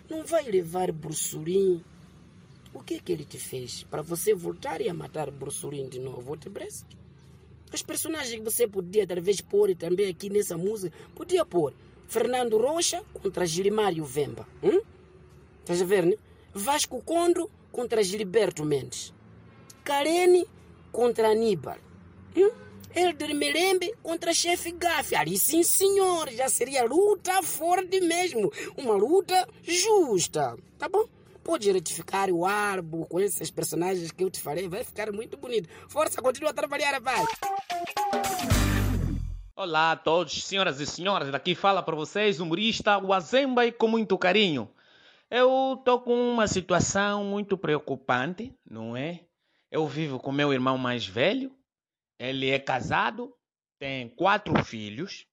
Não 0.09 0.23
vai 0.23 0.43
levar 0.43 0.91
Brussurim. 0.91 1.83
O 2.73 2.81
que 2.83 2.95
é 2.95 2.99
que 2.99 3.11
ele 3.11 3.25
te 3.25 3.39
fez 3.39 3.83
para 3.83 4.01
você 4.01 4.33
voltar 4.33 4.81
e 4.81 4.87
a 4.87 4.93
matar 4.93 5.31
Brussurim 5.31 5.89
de 5.89 5.99
novo? 5.99 6.37
Parece? 6.53 6.85
Os 7.73 7.81
personagens 7.81 8.35
que 8.35 8.43
você 8.43 8.67
podia 8.67 9.07
talvez 9.07 9.41
pôr 9.41 9.75
também 9.75 10.09
aqui 10.09 10.29
nessa 10.29 10.57
música, 10.57 10.95
podia 11.15 11.43
pôr 11.43 11.73
Fernando 12.07 12.57
Rocha 12.57 13.03
contra 13.13 13.45
Gilmário 13.45 14.05
Vemba. 14.05 14.47
Hum? 14.61 14.81
Estás 15.61 15.81
a 15.81 15.85
ver, 15.85 16.05
né? 16.05 16.15
Vasco 16.53 17.01
Condro 17.01 17.49
contra 17.71 18.03
Gilberto 18.03 18.63
Mendes. 18.65 19.13
Karene 19.83 20.45
contra 20.91 21.29
Aníbal. 21.31 21.77
Hum? 22.35 22.51
Elder 22.93 23.33
Melembe 23.33 23.93
contra 24.03 24.33
chefe 24.33 24.71
Gaff. 24.71 25.15
Ali 25.15 25.37
sim, 25.37 25.63
senhor, 25.63 26.29
já 26.29 26.49
seria 26.49 26.83
luta 26.83 27.41
forte 27.41 28.01
mesmo. 28.01 28.51
Uma 28.77 28.95
luta 28.95 29.47
justa. 29.63 30.57
Tá 30.77 30.89
bom? 30.89 31.05
Pode 31.43 31.71
retificar 31.71 32.29
o 32.29 32.45
álbum 32.45 33.03
com 33.05 33.19
esses 33.19 33.49
personagens 33.49 34.11
que 34.11 34.23
eu 34.23 34.29
te 34.29 34.39
falei. 34.39 34.67
Vai 34.67 34.83
ficar 34.83 35.11
muito 35.11 35.37
bonito. 35.37 35.69
Força, 35.87 36.21
continua 36.21 36.51
a 36.51 36.53
trabalhar, 36.53 36.91
rapaz. 36.91 37.25
Olá 39.55 39.91
a 39.91 39.95
todos, 39.95 40.43
senhoras 40.43 40.79
e 40.79 40.85
senhores. 40.85 41.31
Daqui 41.31 41.55
fala 41.55 41.81
para 41.81 41.95
vocês 41.95 42.39
o 42.39 42.43
humorista 42.43 42.97
Wazemba 42.99 43.65
e 43.65 43.71
com 43.71 43.87
muito 43.87 44.17
carinho. 44.17 44.69
Eu 45.29 45.75
estou 45.79 46.01
com 46.01 46.13
uma 46.13 46.47
situação 46.47 47.23
muito 47.23 47.57
preocupante, 47.57 48.53
não 48.69 48.97
é? 48.97 49.21
Eu 49.71 49.87
vivo 49.87 50.19
com 50.19 50.31
meu 50.31 50.51
irmão 50.51 50.77
mais 50.77 51.07
velho. 51.07 51.51
Ele 52.21 52.51
é 52.51 52.59
casado, 52.59 53.33
tem 53.79 54.07
quatro 54.07 54.63
filhos, 54.63 55.25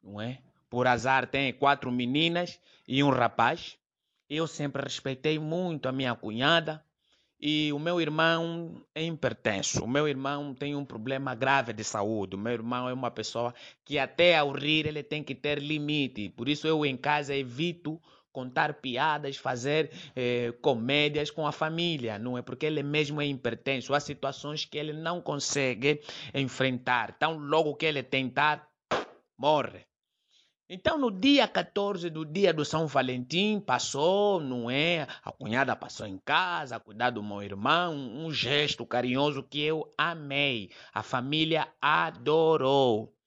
não 0.00 0.20
é? 0.20 0.38
Por 0.70 0.86
azar 0.86 1.26
tem 1.26 1.52
quatro 1.52 1.90
meninas 1.90 2.60
e 2.86 3.02
um 3.02 3.10
rapaz. 3.10 3.76
Eu 4.30 4.46
sempre 4.46 4.80
respeitei 4.80 5.36
muito 5.36 5.88
a 5.88 5.92
minha 5.92 6.14
cunhada 6.14 6.80
e 7.40 7.72
o 7.72 7.78
meu 7.80 8.00
irmão 8.00 8.80
é 8.94 9.02
hipertenso. 9.02 9.82
O 9.82 9.88
meu 9.88 10.06
irmão 10.06 10.54
tem 10.54 10.76
um 10.76 10.84
problema 10.84 11.34
grave 11.34 11.72
de 11.72 11.82
saúde. 11.82 12.36
O 12.36 12.38
meu 12.38 12.52
irmão 12.52 12.88
é 12.88 12.92
uma 12.92 13.10
pessoa 13.10 13.52
que 13.84 13.98
até 13.98 14.36
ao 14.36 14.52
rir 14.52 14.86
ele 14.86 15.02
tem 15.02 15.24
que 15.24 15.34
ter 15.34 15.58
limite. 15.58 16.28
Por 16.28 16.48
isso 16.48 16.68
eu 16.68 16.86
em 16.86 16.96
casa 16.96 17.34
evito 17.34 18.00
contar 18.38 18.74
piadas, 18.74 19.36
fazer 19.36 19.90
eh, 20.14 20.52
comédias 20.62 21.28
com 21.28 21.44
a 21.44 21.50
família, 21.50 22.20
não 22.20 22.38
é? 22.38 22.42
Porque 22.42 22.66
ele 22.66 22.84
mesmo 22.84 23.20
é 23.20 23.26
hipertenso. 23.26 23.92
Há 23.92 23.98
situações 23.98 24.64
que 24.64 24.78
ele 24.78 24.92
não 24.92 25.20
consegue 25.20 26.00
enfrentar. 26.32 27.14
Então, 27.16 27.36
logo 27.36 27.74
que 27.74 27.84
ele 27.84 28.00
tentar, 28.00 28.68
morre. 29.36 29.84
Então, 30.70 30.96
no 30.96 31.10
dia 31.10 31.48
14 31.48 32.10
do 32.10 32.24
dia 32.24 32.52
do 32.52 32.64
São 32.64 32.86
Valentim, 32.86 33.58
passou, 33.58 34.38
não 34.38 34.70
é? 34.70 35.08
A 35.24 35.32
cunhada 35.32 35.74
passou 35.74 36.06
em 36.06 36.18
casa 36.18 36.76
a 36.76 36.80
cuidar 36.80 37.10
do 37.10 37.24
meu 37.24 37.42
irmão, 37.42 37.92
um 37.96 38.30
gesto 38.30 38.86
carinhoso 38.86 39.42
que 39.42 39.60
eu 39.60 39.92
amei. 39.98 40.70
A 40.94 41.02
família 41.02 41.66
adorou. 41.80 43.17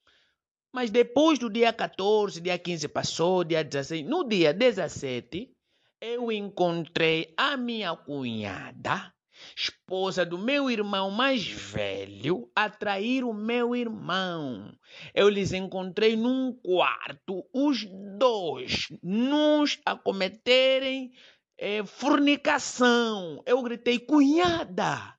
Mas 0.73 0.89
depois 0.89 1.37
do 1.37 1.49
dia 1.49 1.73
14, 1.73 2.39
dia 2.39 2.57
15 2.57 2.87
passou, 2.87 3.43
dia 3.43 3.63
16, 3.63 4.05
no 4.05 4.27
dia 4.27 4.53
17, 4.53 5.51
eu 5.99 6.31
encontrei 6.31 7.33
a 7.37 7.57
minha 7.57 7.95
cunhada 7.95 9.13
esposa 9.55 10.25
do 10.25 10.37
meu 10.37 10.69
irmão 10.69 11.09
mais 11.09 11.47
velho, 11.47 12.49
a 12.55 12.69
trair 12.69 13.23
o 13.23 13.33
meu 13.33 13.75
irmão. 13.75 14.73
Eu 15.13 15.29
lhes 15.29 15.53
encontrei 15.53 16.15
num 16.15 16.53
quarto, 16.53 17.45
os 17.53 17.85
dois, 18.17 18.87
nos 19.01 19.79
a 19.85 19.95
cometerem 19.95 21.11
é, 21.57 21.83
fornicação. 21.85 23.41
Eu 23.45 23.61
gritei, 23.61 23.99
cunhada! 23.99 25.15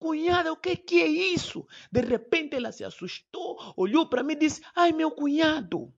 Cunhada, 0.00 0.50
o 0.50 0.56
que, 0.56 0.74
que 0.76 1.02
é 1.02 1.06
isso? 1.06 1.66
De 1.92 2.00
repente 2.00 2.56
ela 2.56 2.72
se 2.72 2.82
assustou, 2.82 3.74
olhou 3.76 4.08
para 4.08 4.22
mim 4.22 4.32
e 4.32 4.36
disse: 4.36 4.62
Ai, 4.74 4.92
meu 4.92 5.10
cunhado, 5.10 5.92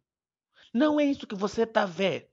não 0.75 0.99
é 0.99 1.05
isso 1.05 1.25
que 1.25 1.37
você 1.37 1.63
está 1.63 1.87
vendo. 1.87 2.27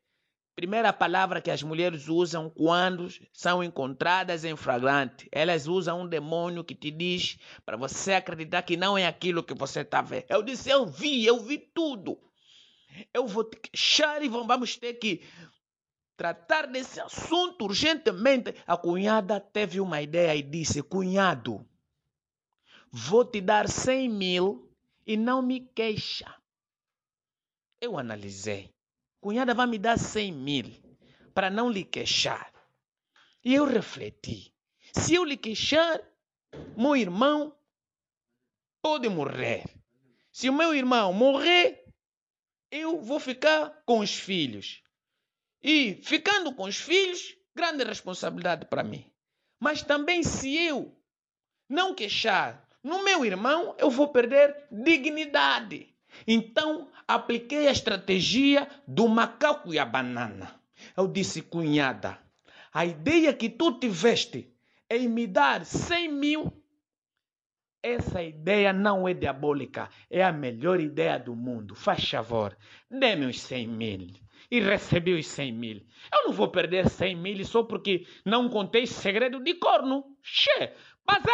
Primeira 0.55 0.91
palavra 0.91 1.39
que 1.39 1.51
as 1.51 1.61
mulheres 1.61 2.09
usam 2.09 2.49
quando 2.49 3.07
são 3.31 3.63
encontradas 3.63 4.43
em 4.43 4.57
flagrante. 4.57 5.29
Elas 5.31 5.67
usam 5.67 6.01
um 6.01 6.07
demônio 6.07 6.63
que 6.63 6.73
te 6.73 6.89
diz 6.89 7.37
para 7.63 7.77
você 7.77 8.13
acreditar 8.13 8.63
que 8.63 8.75
não 8.75 8.97
é 8.97 9.05
aquilo 9.05 9.43
que 9.43 9.53
você 9.53 9.81
está 9.81 10.01
vendo. 10.01 10.25
Eu 10.27 10.41
disse, 10.41 10.69
eu 10.69 10.87
vi, 10.87 11.23
eu 11.23 11.39
vi 11.39 11.59
tudo. 11.59 12.19
Eu 13.13 13.27
vou 13.27 13.43
te 13.43 13.57
queixar 13.57 14.21
e 14.23 14.27
vamos 14.27 14.75
ter 14.75 14.95
que 14.95 15.21
tratar 16.19 16.67
desse 16.67 16.99
assunto 16.99 17.63
urgentemente. 17.63 18.53
A 18.67 18.75
cunhada 18.75 19.39
teve 19.39 19.79
uma 19.79 20.01
ideia 20.01 20.35
e 20.35 20.43
disse, 20.43 20.83
cunhado, 20.83 21.65
vou 22.91 23.23
te 23.23 23.39
dar 23.39 23.69
100 23.69 24.09
mil 24.09 24.69
e 25.07 25.15
não 25.15 25.41
me 25.41 25.61
queixa. 25.61 26.35
Eu 27.79 27.97
analisei. 27.97 28.75
Cunhada 29.21 29.53
vai 29.53 29.65
me 29.65 29.79
dar 29.79 29.97
100 29.97 30.33
mil 30.33 30.65
para 31.33 31.49
não 31.49 31.71
lhe 31.71 31.85
queixar. 31.85 32.51
E 33.41 33.55
eu 33.55 33.63
refleti: 33.63 34.53
se 34.93 35.15
eu 35.15 35.23
lhe 35.23 35.37
queixar, 35.37 36.01
meu 36.75 36.97
irmão 36.97 37.55
pode 38.81 39.07
morrer. 39.07 39.63
Se 40.33 40.49
o 40.49 40.53
meu 40.53 40.75
irmão 40.75 41.13
morrer, 41.13 41.85
eu 42.69 42.99
vou 42.99 43.21
ficar 43.21 43.69
com 43.85 43.99
os 43.99 44.13
filhos. 44.13 44.83
E 45.61 45.99
ficando 46.03 46.53
com 46.53 46.63
os 46.63 46.77
filhos, 46.77 47.35
grande 47.55 47.83
responsabilidade 47.83 48.65
para 48.65 48.83
mim. 48.83 49.05
Mas 49.59 49.81
também 49.81 50.23
se 50.23 50.55
eu 50.55 50.95
não 51.67 51.93
queixar 51.93 52.67
no 52.83 53.03
meu 53.03 53.25
irmão, 53.25 53.75
eu 53.77 53.89
vou 53.89 54.07
perder 54.07 54.67
dignidade. 54.71 55.93
Então, 56.25 56.89
apliquei 57.07 57.67
a 57.67 57.71
estratégia 57.71 58.67
do 58.87 59.07
macaco 59.07 59.73
e 59.73 59.79
a 59.79 59.85
banana. 59.85 60.59
Eu 60.95 61.07
disse, 61.07 61.41
cunhada, 61.41 62.17
a 62.73 62.85
ideia 62.85 63.33
que 63.33 63.49
tu 63.49 63.79
tiveste 63.79 64.55
em 64.89 65.07
me 65.07 65.27
dar 65.27 65.65
100 65.65 66.11
mil, 66.11 66.53
essa 67.83 68.23
ideia 68.23 68.73
não 68.73 69.07
é 69.07 69.13
diabólica, 69.13 69.89
é 70.09 70.23
a 70.23 70.31
melhor 70.31 70.79
ideia 70.79 71.19
do 71.19 71.35
mundo. 71.35 71.75
Faz 71.75 72.09
favor, 72.09 72.57
dê-me 72.89 73.25
os 73.25 73.41
100 73.41 73.67
mil. 73.67 74.07
E 74.51 74.59
recebi 74.59 75.13
os 75.13 75.27
100 75.27 75.53
mil. 75.53 75.81
Eu 76.11 76.25
não 76.25 76.33
vou 76.33 76.47
perder 76.47 76.89
100 76.89 77.15
mil 77.15 77.45
só 77.45 77.63
porque 77.63 78.05
não 78.25 78.49
contei 78.49 78.87
segredo 78.87 79.39
de 79.39 79.53
corno. 79.55 80.03
Che, 80.23 80.71
basei! 81.05 81.29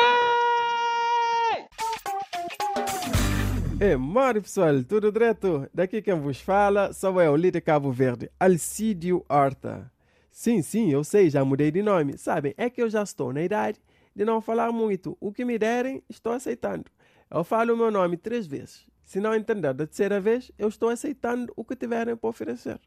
É, 3.80 3.96
mora 3.96 4.42
pessoal, 4.42 4.84
tudo 4.84 5.12
direto? 5.12 5.70
Daqui 5.74 6.02
quem 6.02 6.20
vos 6.20 6.40
fala 6.42 6.92
sou 6.92 7.22
eu, 7.22 7.36
líder 7.36 7.62
Cabo 7.62 7.92
Verde, 7.92 8.30
Alcídio 8.40 9.26
Horta. 9.30 9.92
Sim, 10.30 10.62
sim, 10.62 10.92
eu 10.92 11.04
sei, 11.04 11.30
já 11.30 11.46
mudei 11.46 11.72
de 11.72 11.82
nome. 11.82 12.18
Sabem, 12.18 12.54
é 12.58 12.70
que 12.70 12.82
eu 12.82 12.90
já 12.90 13.02
estou 13.02 13.32
na 13.32 13.42
idade 13.42 13.80
de 14.14 14.26
não 14.26 14.42
falar 14.42 14.72
muito. 14.74 15.18
O 15.22 15.32
que 15.32 15.46
me 15.46 15.58
derem, 15.58 16.04
estou 16.10 16.34
aceitando. 16.34 16.86
Eu 17.32 17.44
falo 17.44 17.74
o 17.74 17.78
meu 17.78 17.90
nome 17.92 18.18
três 18.18 18.46
vezes. 18.46 18.86
Se 19.06 19.20
não 19.22 19.34
entender 19.34 19.74
da 19.74 19.86
terceira 19.86 20.20
vez, 20.20 20.52
eu 20.58 20.68
estou 20.68 20.90
aceitando 20.90 21.54
o 21.56 21.64
que 21.64 21.76
tiverem 21.76 22.16
para 22.16 22.30
oferecer. 22.30 22.80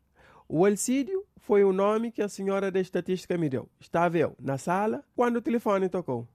O 0.51 0.65
Alcídio 0.65 1.27
foi 1.37 1.63
o 1.63 1.75
nome 1.75 2.11
que 2.11 2.23
a 2.23 2.29
senhora 2.29 2.71
da 2.71 2.81
estatística 2.81 3.37
me 3.37 3.51
deu. 3.51 3.69
Estava 3.79 4.17
eu 4.17 4.35
na 4.41 4.57
sala 4.57 5.05
quando 5.15 5.37
o 5.37 5.43
telefone 5.43 5.91
tocou. 5.91 6.27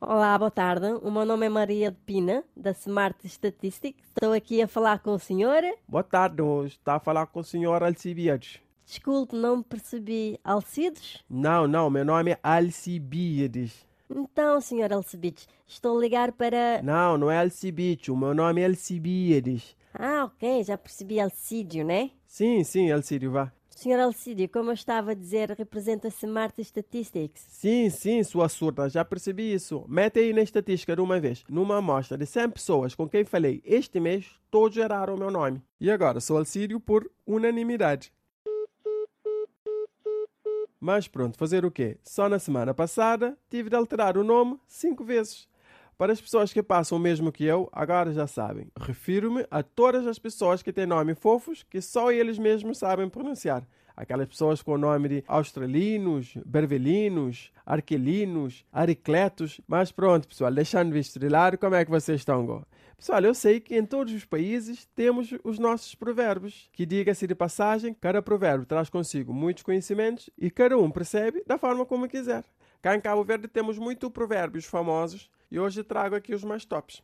Olá, 0.00 0.36
boa 0.36 0.50
tarde. 0.50 0.86
O 1.00 1.12
meu 1.12 1.24
nome 1.24 1.46
é 1.46 1.48
Maria 1.48 1.92
de 1.92 1.96
Pina, 1.98 2.42
da 2.56 2.72
Smart 2.72 3.24
Statistics. 3.24 4.02
Estou 4.08 4.32
aqui 4.32 4.60
a 4.60 4.66
falar 4.66 4.98
com 4.98 5.14
a 5.14 5.18
senhora. 5.20 5.72
Boa 5.86 6.02
tarde, 6.02 6.42
está 6.66 6.96
a 6.96 7.00
falar 7.00 7.26
com 7.26 7.38
o 7.38 7.44
senhor 7.44 7.84
Alcibiades. 7.84 8.60
Desculpe, 8.84 9.36
não 9.36 9.62
percebi. 9.62 10.40
Alcides? 10.42 11.22
Não, 11.30 11.68
não, 11.68 11.88
meu 11.88 12.04
nome 12.04 12.32
é 12.32 12.38
Alcibiades. 12.42 13.86
Então, 14.10 14.60
senhor 14.60 14.92
Alcibiades, 14.92 15.46
estou 15.66 15.98
a 15.98 16.00
ligar 16.00 16.32
para... 16.32 16.82
Não, 16.82 17.18
não 17.18 17.30
é 17.30 17.38
Alcibiades, 17.40 18.08
o 18.08 18.16
meu 18.16 18.34
nome 18.34 18.62
é 18.62 18.66
Alcibiades. 18.66 19.76
Ah, 19.92 20.24
ok, 20.24 20.64
já 20.64 20.78
percebi 20.78 21.20
Alcídio, 21.20 21.84
né? 21.84 22.10
Sim, 22.26 22.64
sim, 22.64 22.90
Alcídio, 22.90 23.30
vá. 23.30 23.52
Senhor 23.78 24.00
Alcídio, 24.00 24.48
como 24.48 24.70
eu 24.70 24.74
estava 24.74 25.12
a 25.12 25.14
dizer, 25.14 25.52
representa 25.52 26.08
Smart 26.08 26.60
Statistics. 26.60 27.46
Sim, 27.48 27.88
sim, 27.88 28.24
sua 28.24 28.48
surda, 28.48 28.88
já 28.88 29.04
percebi 29.04 29.52
isso. 29.54 29.84
Mete 29.86 30.18
aí 30.18 30.32
na 30.32 30.42
estatística 30.42 30.96
de 30.96 31.00
uma 31.00 31.20
vez. 31.20 31.44
Numa 31.48 31.76
amostra 31.76 32.18
de 32.18 32.26
100 32.26 32.50
pessoas 32.50 32.94
com 32.96 33.08
quem 33.08 33.24
falei 33.24 33.62
este 33.64 34.00
mês, 34.00 34.26
todos 34.50 34.74
geraram 34.74 35.14
o 35.14 35.18
meu 35.18 35.30
nome. 35.30 35.62
E 35.80 35.92
agora 35.92 36.18
sou 36.18 36.38
Alcídio 36.38 36.80
por 36.80 37.08
unanimidade. 37.24 38.12
Mas 40.80 41.08
pronto, 41.08 41.36
fazer 41.36 41.64
o 41.64 41.70
quê? 41.70 41.98
Só 42.04 42.28
na 42.28 42.38
semana 42.38 42.72
passada 42.72 43.36
tive 43.50 43.68
de 43.68 43.76
alterar 43.76 44.16
o 44.16 44.24
nome 44.24 44.58
cinco 44.66 45.04
vezes. 45.04 45.48
Para 45.96 46.12
as 46.12 46.20
pessoas 46.20 46.52
que 46.52 46.62
passam 46.62 46.96
o 46.96 47.00
mesmo 47.00 47.32
que 47.32 47.44
eu, 47.44 47.68
agora 47.72 48.12
já 48.12 48.28
sabem. 48.28 48.70
Refiro-me 48.78 49.44
a 49.50 49.64
todas 49.64 50.06
as 50.06 50.16
pessoas 50.16 50.62
que 50.62 50.72
têm 50.72 50.86
nomes 50.86 51.18
fofos 51.18 51.64
que 51.68 51.80
só 51.80 52.12
eles 52.12 52.38
mesmos 52.38 52.78
sabem 52.78 53.08
pronunciar. 53.08 53.66
Aquelas 53.98 54.28
pessoas 54.28 54.62
com 54.62 54.74
o 54.74 54.78
nome 54.78 55.08
de 55.08 55.24
australinos, 55.26 56.38
bervelinos, 56.46 57.50
arquelinos, 57.66 58.64
aricletos. 58.72 59.60
Mas 59.66 59.90
pronto, 59.90 60.28
pessoal, 60.28 60.52
deixando 60.52 60.94
de 60.94 61.28
lado, 61.28 61.58
como 61.58 61.74
é 61.74 61.84
que 61.84 61.90
vocês 61.90 62.20
estão? 62.20 62.64
Pessoal, 62.96 63.20
eu 63.24 63.34
sei 63.34 63.58
que 63.58 63.76
em 63.76 63.84
todos 63.84 64.14
os 64.14 64.24
países 64.24 64.86
temos 64.94 65.34
os 65.42 65.58
nossos 65.58 65.96
provérbios, 65.96 66.70
que 66.72 66.86
diga-se 66.86 67.26
de 67.26 67.34
passagem, 67.34 67.92
cada 67.92 68.22
provérbio 68.22 68.64
traz 68.64 68.88
consigo 68.88 69.34
muitos 69.34 69.64
conhecimentos 69.64 70.30
e 70.38 70.48
cada 70.48 70.78
um 70.78 70.92
percebe 70.92 71.42
da 71.44 71.58
forma 71.58 71.84
como 71.84 72.08
quiser. 72.08 72.44
Cá 72.80 72.94
em 72.94 73.00
Cabo 73.00 73.24
Verde 73.24 73.48
temos 73.48 73.78
muito 73.78 74.08
provérbios 74.12 74.64
famosos 74.64 75.28
e 75.50 75.58
hoje 75.58 75.82
trago 75.82 76.14
aqui 76.14 76.32
os 76.32 76.44
mais 76.44 76.64
tops. 76.64 77.02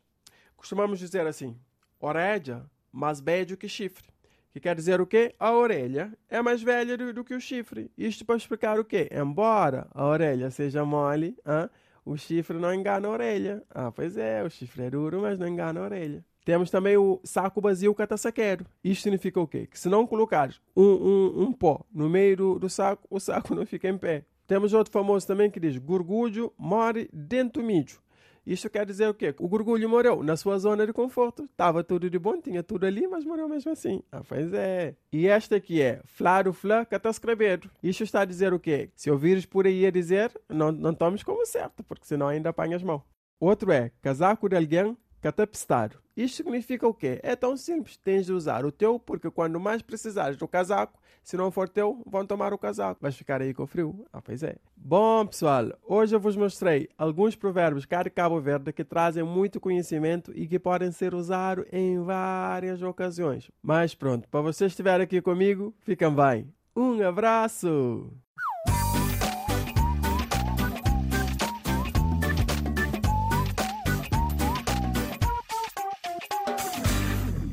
Costumamos 0.56 1.00
dizer 1.00 1.26
assim: 1.26 1.58
orelha 1.98 2.64
mais 2.92 3.18
velho 3.18 3.56
que 3.56 3.68
chifre. 3.68 4.13
Que 4.54 4.60
quer 4.60 4.76
dizer 4.76 5.00
o 5.00 5.06
quê? 5.06 5.34
A 5.36 5.50
orelha 5.50 6.16
é 6.30 6.40
mais 6.40 6.62
velha 6.62 6.96
do, 6.96 7.12
do 7.12 7.24
que 7.24 7.34
o 7.34 7.40
chifre. 7.40 7.90
Isto 7.98 8.24
para 8.24 8.36
explicar 8.36 8.78
o 8.78 8.84
quê? 8.84 9.08
Embora 9.10 9.88
a 9.92 10.06
orelha 10.06 10.48
seja 10.48 10.84
mole, 10.84 11.36
hein? 11.44 11.68
o 12.04 12.16
chifre 12.16 12.56
não 12.56 12.72
engana 12.72 13.08
a 13.08 13.10
orelha. 13.10 13.64
Ah, 13.68 13.90
pois 13.90 14.16
é, 14.16 14.44
o 14.44 14.48
chifre 14.48 14.84
é 14.84 14.90
duro, 14.90 15.22
mas 15.22 15.40
não 15.40 15.48
engana 15.48 15.80
a 15.80 15.82
orelha. 15.82 16.24
Temos 16.44 16.70
também 16.70 16.96
o 16.96 17.20
saco 17.24 17.60
vazio 17.60 17.92
catasaqueiro. 17.96 18.64
Isto 18.84 19.02
significa 19.02 19.40
o 19.40 19.48
quê? 19.48 19.66
Que 19.66 19.76
se 19.76 19.88
não 19.88 20.06
colocares 20.06 20.60
um, 20.76 20.84
um, 20.84 21.42
um 21.46 21.52
pó 21.52 21.84
no 21.92 22.08
meio 22.08 22.36
do, 22.36 22.58
do 22.60 22.70
saco, 22.70 23.08
o 23.10 23.18
saco 23.18 23.56
não 23.56 23.66
fica 23.66 23.88
em 23.88 23.98
pé. 23.98 24.24
Temos 24.46 24.72
outro 24.72 24.92
famoso 24.92 25.26
também 25.26 25.50
que 25.50 25.58
diz: 25.58 25.76
Gorgulho 25.78 26.52
more 26.56 27.10
dentro 27.12 27.60
do 27.60 27.66
mídio. 27.66 27.98
Isto 28.46 28.68
quer 28.68 28.84
dizer 28.84 29.08
o 29.08 29.14
quê? 29.14 29.34
O 29.38 29.48
gorgulho 29.48 29.88
morreu 29.88 30.22
na 30.22 30.36
sua 30.36 30.58
zona 30.58 30.86
de 30.86 30.92
conforto. 30.92 31.44
Estava 31.44 31.82
tudo 31.82 32.10
de 32.10 32.18
bom, 32.18 32.40
tinha 32.40 32.62
tudo 32.62 32.84
ali, 32.84 33.06
mas 33.06 33.24
morreu 33.24 33.48
mesmo 33.48 33.72
assim. 33.72 34.02
Ah, 34.12 34.22
pois 34.26 34.52
é. 34.52 34.94
E 35.12 35.26
esta 35.26 35.56
aqui 35.56 35.80
é 35.80 36.00
Flaro 36.04 36.52
Flá 36.52 36.84
Catascrevedo. 36.84 37.70
Isto 37.82 38.04
está 38.04 38.20
a 38.20 38.24
dizer 38.24 38.52
o 38.52 38.60
quê? 38.60 38.90
Se 38.94 39.10
ouvires 39.10 39.46
por 39.46 39.66
aí 39.66 39.86
a 39.86 39.90
dizer, 39.90 40.32
não, 40.48 40.70
não 40.70 40.92
tomes 40.92 41.22
como 41.22 41.46
certo, 41.46 41.82
porque 41.82 42.06
senão 42.06 42.28
ainda 42.28 42.50
apanhas 42.50 42.82
mão. 42.82 43.02
Outro 43.40 43.72
é 43.72 43.90
casaco 44.00 44.48
de 44.48 44.56
alguém 44.56 44.96
catapistado. 45.24 45.96
Isto 46.14 46.36
significa 46.36 46.86
o 46.86 46.92
quê? 46.92 47.18
É 47.22 47.34
tão 47.34 47.56
simples. 47.56 47.96
Tens 47.96 48.26
de 48.26 48.32
usar 48.32 48.66
o 48.66 48.70
teu, 48.70 48.98
porque 48.98 49.30
quando 49.30 49.58
mais 49.58 49.80
precisares 49.80 50.36
do 50.36 50.46
casaco, 50.46 51.00
se 51.22 51.34
não 51.34 51.50
for 51.50 51.66
teu, 51.66 52.02
vão 52.06 52.26
tomar 52.26 52.52
o 52.52 52.58
casaco. 52.58 53.00
Vais 53.00 53.16
ficar 53.16 53.40
aí 53.40 53.54
com 53.54 53.66
frio. 53.66 54.04
Ah, 54.12 54.20
pois 54.20 54.42
é. 54.42 54.56
Bom, 54.76 55.26
pessoal, 55.26 55.72
hoje 55.82 56.14
eu 56.14 56.20
vos 56.20 56.36
mostrei 56.36 56.90
alguns 56.98 57.34
provérbios 57.34 57.86
cá 57.86 58.02
de 58.02 58.10
Cabo 58.10 58.38
Verde 58.38 58.70
que 58.70 58.84
trazem 58.84 59.24
muito 59.24 59.58
conhecimento 59.58 60.30
e 60.34 60.46
que 60.46 60.58
podem 60.58 60.92
ser 60.92 61.14
usados 61.14 61.64
em 61.72 62.02
várias 62.02 62.82
ocasiões. 62.82 63.50
Mas 63.62 63.94
pronto, 63.94 64.28
para 64.28 64.42
vocês 64.42 64.72
estiverem 64.72 65.04
aqui 65.04 65.22
comigo, 65.22 65.74
fiquem 65.80 66.14
bem. 66.14 66.52
Um 66.76 67.02
abraço! 67.02 68.23